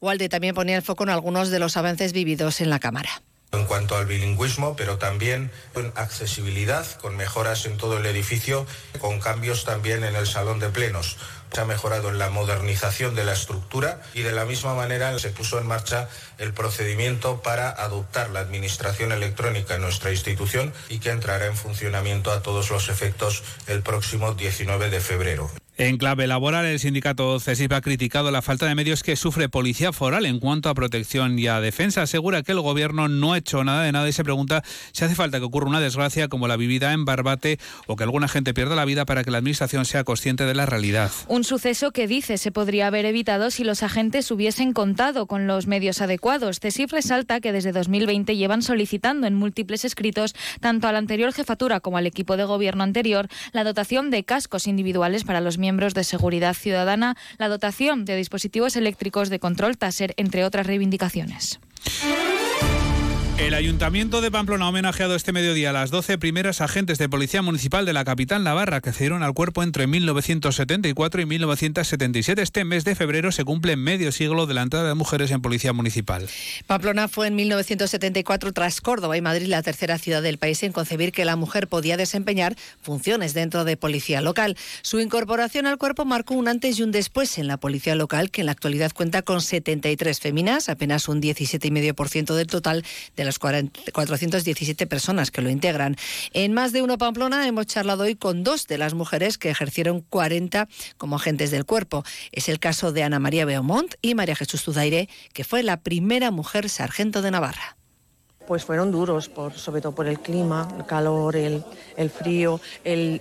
Walde 0.00 0.28
también 0.28 0.54
ponía 0.54 0.76
el 0.76 0.82
foco 0.82 1.04
en 1.04 1.10
algunos 1.10 1.50
de 1.50 1.58
los 1.58 1.76
avances 1.76 2.12
vividos 2.12 2.60
en 2.60 2.70
la 2.70 2.78
Cámara 2.78 3.22
en 3.52 3.64
cuanto 3.64 3.96
al 3.96 4.06
bilingüismo, 4.06 4.76
pero 4.76 4.98
también 4.98 5.50
en 5.74 5.92
accesibilidad, 5.96 6.86
con 6.98 7.16
mejoras 7.16 7.66
en 7.66 7.76
todo 7.76 7.98
el 7.98 8.06
edificio, 8.06 8.66
con 9.00 9.20
cambios 9.20 9.64
también 9.64 10.04
en 10.04 10.16
el 10.16 10.26
salón 10.26 10.58
de 10.58 10.68
plenos. 10.68 11.16
Se 11.52 11.60
ha 11.60 11.64
mejorado 11.64 12.10
en 12.10 12.18
la 12.18 12.28
modernización 12.28 13.14
de 13.14 13.24
la 13.24 13.32
estructura 13.32 14.02
y 14.14 14.22
de 14.22 14.32
la 14.32 14.44
misma 14.44 14.74
manera 14.74 15.18
se 15.18 15.30
puso 15.30 15.58
en 15.58 15.66
marcha 15.66 16.08
el 16.38 16.52
procedimiento 16.52 17.40
para 17.40 17.70
adoptar 17.70 18.30
la 18.30 18.40
administración 18.40 19.12
electrónica 19.12 19.76
en 19.76 19.82
nuestra 19.82 20.10
institución 20.10 20.74
y 20.88 20.98
que 20.98 21.10
entrará 21.10 21.46
en 21.46 21.56
funcionamiento 21.56 22.32
a 22.32 22.42
todos 22.42 22.70
los 22.70 22.88
efectos 22.88 23.42
el 23.68 23.82
próximo 23.82 24.34
19 24.34 24.90
de 24.90 25.00
febrero. 25.00 25.50
En 25.78 25.98
clave 25.98 26.26
laboral, 26.26 26.64
el 26.64 26.78
sindicato 26.78 27.38
CESIP 27.38 27.70
ha 27.74 27.82
criticado 27.82 28.30
la 28.30 28.40
falta 28.40 28.64
de 28.64 28.74
medios 28.74 29.02
que 29.02 29.14
sufre 29.14 29.50
Policía 29.50 29.92
Foral 29.92 30.24
en 30.24 30.40
cuanto 30.40 30.70
a 30.70 30.74
protección 30.74 31.38
y 31.38 31.48
a 31.48 31.60
defensa. 31.60 32.00
Asegura 32.00 32.42
que 32.42 32.52
el 32.52 32.62
gobierno 32.62 33.08
no 33.08 33.34
ha 33.34 33.38
hecho 33.38 33.62
nada 33.62 33.82
de 33.82 33.92
nada 33.92 34.08
y 34.08 34.12
se 34.14 34.24
pregunta 34.24 34.64
si 34.92 35.04
hace 35.04 35.14
falta 35.14 35.38
que 35.38 35.44
ocurra 35.44 35.68
una 35.68 35.80
desgracia 35.80 36.28
como 36.28 36.48
la 36.48 36.56
vivida 36.56 36.94
en 36.94 37.04
Barbate 37.04 37.58
o 37.86 37.96
que 37.96 38.04
alguna 38.04 38.26
gente 38.26 38.54
pierda 38.54 38.74
la 38.74 38.86
vida 38.86 39.04
para 39.04 39.22
que 39.22 39.30
la 39.30 39.36
Administración 39.36 39.84
sea 39.84 40.02
consciente 40.02 40.46
de 40.46 40.54
la 40.54 40.64
realidad. 40.64 41.10
Un 41.28 41.44
suceso 41.44 41.90
que 41.90 42.06
dice 42.06 42.38
se 42.38 42.52
podría 42.52 42.86
haber 42.86 43.04
evitado 43.04 43.50
si 43.50 43.62
los 43.62 43.82
agentes 43.82 44.30
hubiesen 44.30 44.72
contado 44.72 45.26
con 45.26 45.46
los 45.46 45.66
medios 45.66 46.00
adecuados. 46.00 46.58
CESIP 46.58 46.90
resalta 46.90 47.40
que 47.40 47.52
desde 47.52 47.72
2020 47.72 48.34
llevan 48.34 48.62
solicitando 48.62 49.26
en 49.26 49.34
múltiples 49.34 49.84
escritos, 49.84 50.34
tanto 50.60 50.88
a 50.88 50.92
la 50.92 50.98
anterior 50.98 51.34
jefatura 51.34 51.80
como 51.80 51.98
al 51.98 52.06
equipo 52.06 52.38
de 52.38 52.44
gobierno 52.44 52.82
anterior, 52.82 53.28
la 53.52 53.62
dotación 53.62 54.08
de 54.08 54.24
cascos 54.24 54.68
individuales 54.68 55.24
para 55.24 55.42
los 55.42 55.58
miembros 55.58 55.65
de 55.94 56.04
seguridad 56.04 56.54
ciudadana, 56.54 57.16
la 57.38 57.48
dotación 57.48 58.04
de 58.04 58.16
dispositivos 58.16 58.76
eléctricos 58.76 59.30
de 59.30 59.40
control 59.40 59.76
TASER, 59.76 60.14
entre 60.16 60.44
otras 60.44 60.66
reivindicaciones. 60.66 61.58
El 63.38 63.52
Ayuntamiento 63.52 64.22
de 64.22 64.30
Pamplona 64.30 64.64
ha 64.64 64.68
homenajeado 64.70 65.14
este 65.14 65.30
mediodía 65.30 65.68
a 65.68 65.72
las 65.74 65.90
12 65.90 66.16
primeras 66.16 66.62
agentes 66.62 66.96
de 66.96 67.06
Policía 67.06 67.42
Municipal 67.42 67.84
de 67.84 67.92
la 67.92 68.02
capital 68.02 68.42
Navarra 68.42 68.80
que 68.80 68.92
cedieron 68.92 69.22
al 69.22 69.34
cuerpo 69.34 69.62
entre 69.62 69.86
1974 69.86 71.20
y 71.20 71.26
1977. 71.26 72.40
Este 72.40 72.64
mes 72.64 72.86
de 72.86 72.94
febrero 72.94 73.32
se 73.32 73.44
cumple 73.44 73.76
medio 73.76 74.10
siglo 74.10 74.46
de 74.46 74.54
la 74.54 74.62
entrada 74.62 74.88
de 74.88 74.94
mujeres 74.94 75.30
en 75.32 75.42
Policía 75.42 75.74
Municipal. 75.74 76.26
Pamplona 76.66 77.08
fue 77.08 77.26
en 77.26 77.34
1974 77.34 78.54
tras 78.54 78.80
Córdoba 78.80 79.18
y 79.18 79.20
Madrid 79.20 79.48
la 79.48 79.62
tercera 79.62 79.98
ciudad 79.98 80.22
del 80.22 80.38
país 80.38 80.62
en 80.62 80.72
concebir 80.72 81.12
que 81.12 81.26
la 81.26 81.36
mujer 81.36 81.68
podía 81.68 81.98
desempeñar 81.98 82.56
funciones 82.80 83.34
dentro 83.34 83.64
de 83.64 83.76
Policía 83.76 84.22
Local. 84.22 84.56
Su 84.80 84.98
incorporación 84.98 85.66
al 85.66 85.76
cuerpo 85.76 86.06
marcó 86.06 86.32
un 86.32 86.48
antes 86.48 86.78
y 86.78 86.82
un 86.82 86.90
después 86.90 87.36
en 87.36 87.48
la 87.48 87.58
Policía 87.58 87.96
Local, 87.96 88.30
que 88.30 88.40
en 88.40 88.46
la 88.46 88.52
actualidad 88.52 88.92
cuenta 88.94 89.20
con 89.20 89.42
73 89.42 90.20
féminas, 90.20 90.70
apenas 90.70 91.06
un 91.06 91.20
17,5% 91.20 92.34
del 92.34 92.46
total 92.46 92.82
de 93.14 93.25
las 93.26 93.38
417 93.38 94.86
personas 94.86 95.30
que 95.30 95.42
lo 95.42 95.50
integran. 95.50 95.96
En 96.32 96.52
más 96.52 96.72
de 96.72 96.82
uno 96.82 96.98
Pamplona 96.98 97.46
hemos 97.46 97.66
charlado 97.66 98.04
hoy 98.04 98.16
con 98.16 98.44
dos 98.44 98.66
de 98.66 98.78
las 98.78 98.94
mujeres 98.94 99.36
que 99.38 99.50
ejercieron 99.50 100.00
40 100.00 100.68
como 100.96 101.16
agentes 101.16 101.50
del 101.50 101.66
cuerpo. 101.66 102.04
Es 102.32 102.48
el 102.48 102.58
caso 102.58 102.92
de 102.92 103.02
Ana 103.02 103.18
María 103.18 103.44
Beaumont 103.44 103.94
y 104.00 104.14
María 104.14 104.36
Jesús 104.36 104.62
Tudaire, 104.62 105.08
que 105.32 105.44
fue 105.44 105.62
la 105.62 105.78
primera 105.78 106.30
mujer 106.30 106.68
sargento 106.68 107.22
de 107.22 107.30
Navarra 107.30 107.76
pues 108.46 108.64
fueron 108.64 108.92
duros, 108.92 109.28
por, 109.28 109.52
sobre 109.54 109.80
todo 109.80 109.92
por 109.92 110.06
el 110.06 110.20
clima, 110.20 110.68
el 110.78 110.86
calor, 110.86 111.36
el, 111.36 111.64
frío, 112.10 112.60
el, 112.84 113.20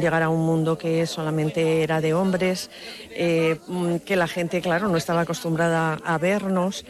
llegar 0.00 0.22
a 0.22 0.28
un 0.28 0.44
mundo 0.44 0.76
que 0.76 1.06
solamente 1.06 1.82
era 1.82 2.00
de 2.00 2.12
hombres, 2.12 2.70
eh, 3.10 3.58
que 4.04 4.16
la 4.16 4.26
gente, 4.26 4.60
claro, 4.60 4.88
no 4.88 4.96
estaba 4.96 5.22
acostumbrada 5.22 5.98
a 6.04 6.18
vernos 6.18 6.84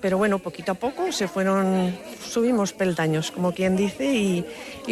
pero 0.00 0.18
bueno, 0.18 0.38
poquito 0.38 0.72
a 0.72 0.74
poco 0.74 1.12
se 1.12 1.28
fueron, 1.28 1.94
subimos 2.22 2.72
peldaños, 2.72 3.30
como 3.30 3.52
quien 3.52 3.76
dice, 3.76 4.04
y, 4.12 4.44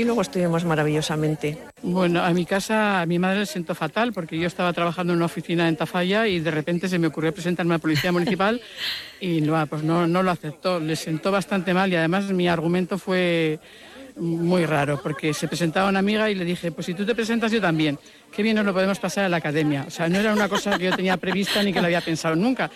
luego 0.05 0.23
estuvimos 0.23 0.65
maravillosamente. 0.65 1.59
Bueno, 1.83 2.23
a 2.23 2.31
mi 2.31 2.45
casa, 2.45 3.01
a 3.01 3.07
mi 3.07 3.19
madre 3.19 3.41
le 3.41 3.47
sentó 3.47 3.75
fatal 3.75 4.13
porque 4.13 4.39
yo 4.39 4.47
estaba 4.47 4.73
trabajando 4.73 5.13
en 5.13 5.19
una 5.19 5.27
oficina 5.27 5.69
en 5.69 5.77
Tafalla 5.77 6.27
y 6.27 6.41
de 6.41 6.51
repente 6.51 6.89
se 6.89 6.99
me 6.99 7.09
ocurrió 7.09 7.33
presentarme 7.33 7.75
a 7.75 7.79
la 7.79 7.83
policía 7.83 8.13
municipal 8.13 8.61
y 9.21 9.41
no, 9.41 9.67
pues 9.67 9.83
no, 9.83 10.07
no 10.07 10.23
lo 10.23 10.31
aceptó. 10.31 10.81
Le 10.81 10.97
sentó 10.97 11.31
bastante 11.31 11.75
mal 11.75 11.93
y 11.93 11.97
además 11.97 12.31
mi 12.31 12.49
argumento 12.49 12.99
fue 12.99 13.59
muy 14.17 14.65
raro, 14.65 15.01
porque 15.03 15.35
se 15.35 15.47
presentaba 15.47 15.89
una 15.89 15.99
amiga 15.99 16.31
y 16.31 16.35
le 16.35 16.45
dije, 16.45 16.73
pues 16.73 16.87
si 16.87 16.95
tú 16.95 17.05
te 17.05 17.15
presentas 17.15 17.53
yo 17.53 17.61
también, 17.61 17.99
qué 18.33 18.43
bien 18.43 18.57
nos 18.57 18.65
lo 18.65 18.73
podemos 18.73 18.99
pasar 18.99 19.25
a 19.25 19.29
la 19.29 19.37
academia. 19.37 19.85
O 19.87 19.91
sea, 19.91 20.09
no 20.09 20.19
era 20.19 20.33
una 20.33 20.49
cosa 20.49 20.79
que 20.79 20.85
yo 20.85 20.97
tenía 20.97 21.17
prevista 21.17 21.63
ni 21.63 21.73
que 21.73 21.81
lo 21.81 21.87
había 21.87 22.01
pensado 22.01 22.35
nunca. 22.35 22.71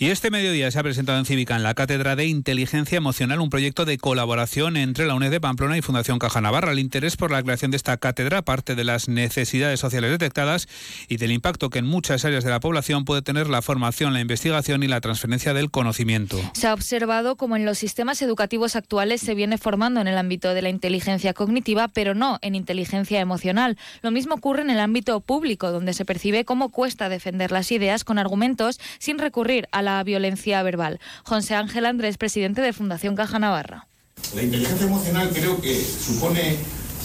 Y 0.00 0.10
este 0.10 0.30
mediodía 0.30 0.70
se 0.70 0.78
ha 0.78 0.84
presentado 0.84 1.18
en 1.18 1.24
Cívica, 1.24 1.56
en 1.56 1.64
la 1.64 1.74
Cátedra 1.74 2.14
de 2.14 2.24
Inteligencia 2.24 2.96
Emocional, 2.96 3.40
un 3.40 3.50
proyecto 3.50 3.84
de 3.84 3.98
colaboración 3.98 4.76
entre 4.76 5.08
la 5.08 5.16
UNED 5.16 5.32
de 5.32 5.40
Pamplona 5.40 5.76
y 5.76 5.82
Fundación 5.82 6.20
Caja 6.20 6.40
Navarra. 6.40 6.70
El 6.70 6.78
interés 6.78 7.16
por 7.16 7.32
la 7.32 7.42
creación 7.42 7.72
de 7.72 7.78
esta 7.78 7.96
cátedra 7.96 8.42
parte 8.42 8.76
de 8.76 8.84
las 8.84 9.08
necesidades 9.08 9.80
sociales 9.80 10.12
detectadas 10.12 10.68
y 11.08 11.16
del 11.16 11.32
impacto 11.32 11.68
que 11.68 11.80
en 11.80 11.86
muchas 11.86 12.24
áreas 12.24 12.44
de 12.44 12.50
la 12.50 12.60
población 12.60 13.04
puede 13.04 13.22
tener 13.22 13.48
la 13.48 13.60
formación, 13.60 14.12
la 14.12 14.20
investigación 14.20 14.84
y 14.84 14.86
la 14.86 15.00
transferencia 15.00 15.52
del 15.52 15.72
conocimiento. 15.72 16.38
Se 16.54 16.68
ha 16.68 16.74
observado 16.74 17.34
como 17.34 17.56
en 17.56 17.64
los 17.64 17.78
sistemas 17.78 18.22
educativos 18.22 18.76
actuales 18.76 19.20
se 19.20 19.34
viene 19.34 19.58
formando 19.58 20.00
en 20.00 20.06
el 20.06 20.16
ámbito 20.16 20.54
de 20.54 20.62
la 20.62 20.68
inteligencia 20.68 21.34
cognitiva, 21.34 21.88
pero 21.88 22.14
no 22.14 22.38
en 22.42 22.54
inteligencia 22.54 23.18
emocional. 23.18 23.76
Lo 24.02 24.12
mismo 24.12 24.36
ocurre 24.36 24.62
en 24.62 24.70
el 24.70 24.78
ámbito 24.78 25.20
público, 25.20 25.72
donde 25.72 25.92
se 25.92 26.04
percibe 26.04 26.44
cómo 26.44 26.68
cuesta 26.68 27.08
defender 27.08 27.50
las 27.50 27.72
ideas 27.72 28.04
con 28.04 28.20
argumentos 28.20 28.78
sin 29.00 29.18
recurrir 29.18 29.66
a 29.72 29.82
la 29.82 29.87
la 29.88 30.04
violencia 30.04 30.62
verbal. 30.62 31.00
José 31.24 31.54
Ángel 31.54 31.86
Andrés, 31.86 32.18
presidente 32.18 32.60
de 32.60 32.72
Fundación 32.72 33.16
Caja 33.16 33.38
Navarra. 33.38 33.86
La 34.34 34.42
inteligencia 34.42 34.86
emocional 34.86 35.30
creo 35.32 35.60
que 35.60 35.74
supone 35.82 36.56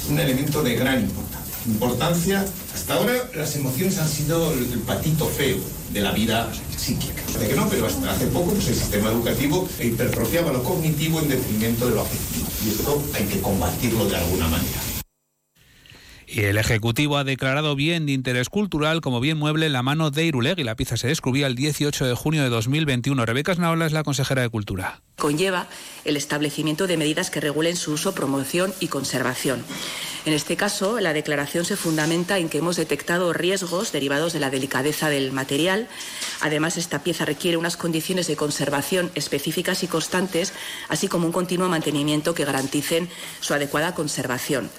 un 0.09 0.19
elemento 0.19 0.61
de 0.63 0.75
gran 0.75 1.01
importancia. 1.01 1.43
Importancia, 1.65 2.45
hasta 2.75 2.93
ahora 2.95 3.13
las 3.35 3.55
emociones 3.55 3.97
han 3.97 4.09
sido 4.09 4.51
el, 4.51 4.79
patito 4.79 5.25
feo 5.27 5.57
de 5.93 6.01
la 6.01 6.11
vida 6.11 6.51
psíquica. 6.75 7.21
De 7.39 7.47
que 7.47 7.55
no, 7.55 7.69
pero 7.69 7.85
hasta 7.85 8.11
hace 8.11 8.27
poco 8.27 8.51
pues, 8.51 8.67
el 8.67 8.75
sistema 8.75 9.09
educativo 9.11 9.69
hipertrofiaba 9.81 10.51
lo 10.51 10.61
cognitivo 10.61 11.21
en 11.21 11.29
detrimento 11.29 11.87
de 11.87 11.95
lo 11.95 12.01
afectivo. 12.01 12.47
Y 12.65 12.69
esto 12.69 13.01
hay 13.13 13.23
que 13.25 13.39
combatirlo 13.39 14.09
de 14.09 14.17
alguna 14.17 14.47
manera. 14.49 14.92
Y 16.35 16.45
el 16.45 16.57
Ejecutivo 16.57 17.17
ha 17.17 17.23
declarado 17.23 17.75
bien 17.75 18.07
de 18.07 18.11
interés 18.11 18.49
cultural 18.49 19.01
como 19.01 19.19
bien 19.19 19.37
mueble 19.37 19.69
la 19.69 19.83
mano 19.83 20.09
de 20.09 20.25
y 20.25 20.63
La 20.63 20.75
pieza 20.75 20.97
se 20.97 21.07
descubrió 21.07 21.45
el 21.45 21.53
18 21.53 22.07
de 22.07 22.15
junio 22.15 22.41
de 22.41 22.49
2021. 22.49 23.23
Rebeca 23.23 23.51
Esnaola 23.51 23.85
es 23.85 23.91
la 23.91 24.03
consejera 24.03 24.41
de 24.41 24.49
Cultura. 24.49 25.01
Conlleva 25.15 25.67
el 26.05 26.17
establecimiento 26.17 26.87
de 26.87 26.97
medidas 26.97 27.29
que 27.29 27.39
regulen 27.39 27.75
su 27.75 27.91
uso, 27.91 28.15
promoción 28.15 28.73
y 28.79 28.87
conservación. 28.87 29.63
En 30.25 30.33
este 30.33 30.57
caso, 30.57 30.99
la 30.99 31.13
declaración 31.13 31.65
se 31.65 31.75
fundamenta 31.75 32.39
en 32.39 32.49
que 32.49 32.57
hemos 32.57 32.77
detectado 32.77 33.31
riesgos 33.31 33.91
derivados 33.91 34.33
de 34.33 34.39
la 34.39 34.49
delicadeza 34.49 35.09
del 35.09 35.33
material. 35.33 35.87
Además, 36.41 36.77
esta 36.77 37.03
pieza 37.03 37.25
requiere 37.25 37.57
unas 37.57 37.77
condiciones 37.77 38.25
de 38.25 38.37
conservación 38.37 39.11
específicas 39.13 39.83
y 39.83 39.87
constantes, 39.87 40.53
así 40.89 41.07
como 41.07 41.27
un 41.27 41.31
continuo 41.31 41.69
mantenimiento 41.69 42.33
que 42.33 42.45
garanticen 42.45 43.07
su 43.39 43.53
adecuada 43.53 43.93
conservación. 43.93 44.71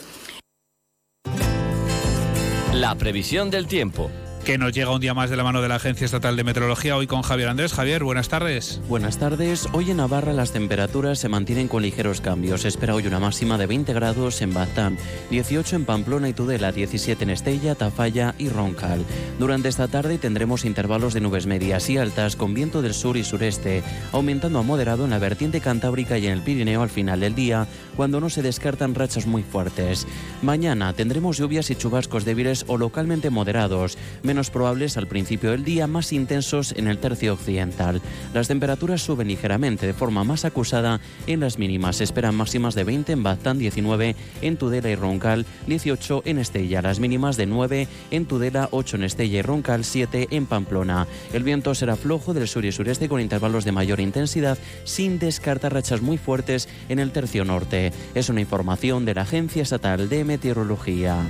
La 2.74 2.96
previsión 2.96 3.50
del 3.52 3.68
tiempo 3.68 4.10
que 4.44 4.58
nos 4.58 4.72
llega 4.72 4.90
un 4.90 5.00
día 5.00 5.14
más 5.14 5.30
de 5.30 5.36
la 5.36 5.44
mano 5.44 5.62
de 5.62 5.68
la 5.68 5.76
Agencia 5.76 6.04
Estatal 6.04 6.36
de 6.36 6.44
Meteorología, 6.44 6.96
hoy 6.96 7.06
con 7.06 7.22
Javier 7.22 7.48
Andrés. 7.48 7.72
Javier, 7.72 8.04
buenas 8.04 8.28
tardes. 8.28 8.80
Buenas 8.88 9.18
tardes. 9.18 9.66
Hoy 9.72 9.90
en 9.90 9.96
Navarra 9.96 10.34
las 10.34 10.52
temperaturas 10.52 11.18
se 11.18 11.30
mantienen 11.30 11.66
con 11.66 11.82
ligeros 11.82 12.20
cambios. 12.20 12.66
Espera 12.66 12.94
hoy 12.94 13.06
una 13.06 13.20
máxima 13.20 13.56
de 13.56 13.66
20 13.66 13.94
grados 13.94 14.42
en 14.42 14.52
Baztán, 14.52 14.98
18 15.30 15.76
en 15.76 15.84
Pamplona 15.86 16.28
y 16.28 16.34
Tudela, 16.34 16.72
17 16.72 17.24
en 17.24 17.30
Estella, 17.30 17.74
Tafalla 17.74 18.34
y 18.36 18.50
Roncal. 18.50 19.04
Durante 19.38 19.68
esta 19.68 19.88
tarde 19.88 20.18
tendremos 20.18 20.66
intervalos 20.66 21.14
de 21.14 21.22
nubes 21.22 21.46
medias 21.46 21.88
y 21.88 21.96
altas 21.96 22.36
con 22.36 22.52
viento 22.52 22.82
del 22.82 22.92
sur 22.92 23.16
y 23.16 23.24
sureste, 23.24 23.82
aumentando 24.12 24.58
a 24.58 24.62
moderado 24.62 25.04
en 25.04 25.10
la 25.10 25.18
vertiente 25.18 25.60
cantábrica 25.60 26.18
y 26.18 26.26
en 26.26 26.32
el 26.32 26.42
Pirineo 26.42 26.82
al 26.82 26.90
final 26.90 27.20
del 27.20 27.34
día, 27.34 27.66
cuando 27.96 28.20
no 28.20 28.28
se 28.28 28.42
descartan 28.42 28.94
rachas 28.94 29.26
muy 29.26 29.42
fuertes. 29.42 30.06
Mañana 30.42 30.92
tendremos 30.92 31.38
lluvias 31.38 31.70
y 31.70 31.76
chubascos 31.76 32.26
débiles 32.26 32.64
o 32.68 32.76
localmente 32.76 33.30
moderados 33.30 33.96
menos 34.34 34.50
probables 34.50 34.96
al 34.96 35.06
principio 35.06 35.52
del 35.52 35.62
día, 35.62 35.86
más 35.86 36.12
intensos 36.12 36.72
en 36.76 36.88
el 36.88 36.98
tercio 36.98 37.34
occidental. 37.34 38.02
Las 38.32 38.48
temperaturas 38.48 39.00
suben 39.00 39.28
ligeramente 39.28 39.86
de 39.86 39.94
forma 39.94 40.24
más 40.24 40.44
acusada 40.44 41.00
en 41.28 41.38
las 41.38 41.56
mínimas. 41.56 42.00
Esperan 42.00 42.34
máximas 42.34 42.74
de 42.74 42.82
20 42.82 43.12
en 43.12 43.22
Baztán, 43.22 43.60
19 43.60 44.16
en 44.42 44.56
Tudela 44.56 44.90
y 44.90 44.96
Roncal, 44.96 45.46
18 45.68 46.22
en 46.24 46.38
Estella. 46.38 46.82
Las 46.82 46.98
mínimas 46.98 47.36
de 47.36 47.46
9 47.46 47.86
en 48.10 48.26
Tudela, 48.26 48.68
8 48.72 48.96
en 48.96 49.04
Estella 49.04 49.38
y 49.38 49.42
Roncal, 49.42 49.84
7 49.84 50.26
en 50.32 50.46
Pamplona. 50.46 51.06
El 51.32 51.44
viento 51.44 51.72
será 51.76 51.94
flojo 51.94 52.34
del 52.34 52.48
sur 52.48 52.64
y 52.64 52.72
sureste 52.72 53.08
con 53.08 53.20
intervalos 53.20 53.64
de 53.64 53.70
mayor 53.70 54.00
intensidad, 54.00 54.58
sin 54.82 55.20
descartar 55.20 55.74
rachas 55.74 56.02
muy 56.02 56.18
fuertes 56.18 56.68
en 56.88 56.98
el 56.98 57.12
tercio 57.12 57.44
norte. 57.44 57.92
Es 58.16 58.30
una 58.30 58.40
información 58.40 59.04
de 59.04 59.14
la 59.14 59.22
Agencia 59.22 59.62
Estatal 59.62 60.08
de 60.08 60.24
Meteorología. 60.24 61.22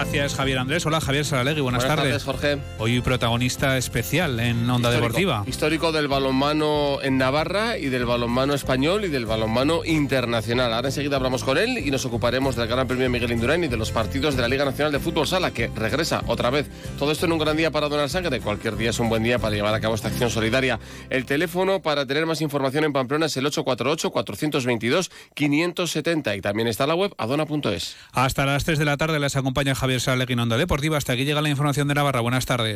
Gracias, 0.00 0.34
Javier 0.34 0.58
Andrés. 0.58 0.86
Hola, 0.86 0.98
Javier 0.98 1.26
Saralegui. 1.26 1.60
Buenas, 1.60 1.84
Buenas 1.84 1.98
tardes. 1.98 2.24
Jorge. 2.24 2.56
Hoy 2.78 3.02
protagonista 3.02 3.76
especial 3.76 4.40
en 4.40 4.70
Onda 4.70 4.90
Deportiva. 4.90 5.44
Histórico 5.46 5.92
del 5.92 6.08
balonmano 6.08 7.02
en 7.02 7.18
Navarra 7.18 7.76
y 7.76 7.90
del 7.90 8.06
balonmano 8.06 8.54
español 8.54 9.04
y 9.04 9.08
del 9.08 9.26
balonmano 9.26 9.84
internacional. 9.84 10.72
Ahora 10.72 10.88
enseguida 10.88 11.16
hablamos 11.16 11.44
con 11.44 11.58
él 11.58 11.76
y 11.76 11.90
nos 11.90 12.06
ocuparemos 12.06 12.56
del 12.56 12.66
Gran 12.66 12.88
Premio 12.88 13.10
Miguel 13.10 13.30
Indurain 13.30 13.62
y 13.62 13.68
de 13.68 13.76
los 13.76 13.90
partidos 13.90 14.36
de 14.36 14.40
la 14.40 14.48
Liga 14.48 14.64
Nacional 14.64 14.90
de 14.90 15.00
Fútbol 15.00 15.26
Sala, 15.26 15.50
que 15.50 15.68
regresa 15.68 16.22
otra 16.28 16.48
vez. 16.48 16.70
Todo 16.98 17.12
esto 17.12 17.26
en 17.26 17.32
un 17.32 17.38
gran 17.38 17.58
día 17.58 17.70
para 17.70 17.90
donar 17.90 18.08
sangre. 18.08 18.40
Cualquier 18.40 18.78
día 18.78 18.88
es 18.90 18.98
un 19.00 19.10
buen 19.10 19.22
día 19.22 19.38
para 19.38 19.54
llevar 19.54 19.74
a 19.74 19.80
cabo 19.80 19.96
esta 19.96 20.08
acción 20.08 20.30
solidaria. 20.30 20.80
El 21.10 21.26
teléfono 21.26 21.82
para 21.82 22.06
tener 22.06 22.24
más 22.24 22.40
información 22.40 22.84
en 22.84 22.94
Pamplona 22.94 23.26
es 23.26 23.36
el 23.36 23.44
848-422-570 23.44 26.38
y 26.38 26.40
también 26.40 26.68
está 26.68 26.86
la 26.86 26.94
web 26.94 27.12
adona.es. 27.18 27.96
Hasta 28.12 28.46
las 28.46 28.64
3 28.64 28.78
de 28.78 28.86
la 28.86 28.96
tarde 28.96 29.20
les 29.20 29.36
acompaña 29.36 29.74
Javier 29.74 29.89
Javier 29.90 30.00
Saralegui, 30.00 30.34
Onda 30.38 30.56
Deportiva. 30.56 30.96
Hasta 30.96 31.14
aquí 31.14 31.24
llega 31.24 31.42
la 31.42 31.48
información 31.48 31.88
de 31.88 31.94
Navarra. 31.94 32.20
Buenas 32.20 32.46
tardes. 32.46 32.68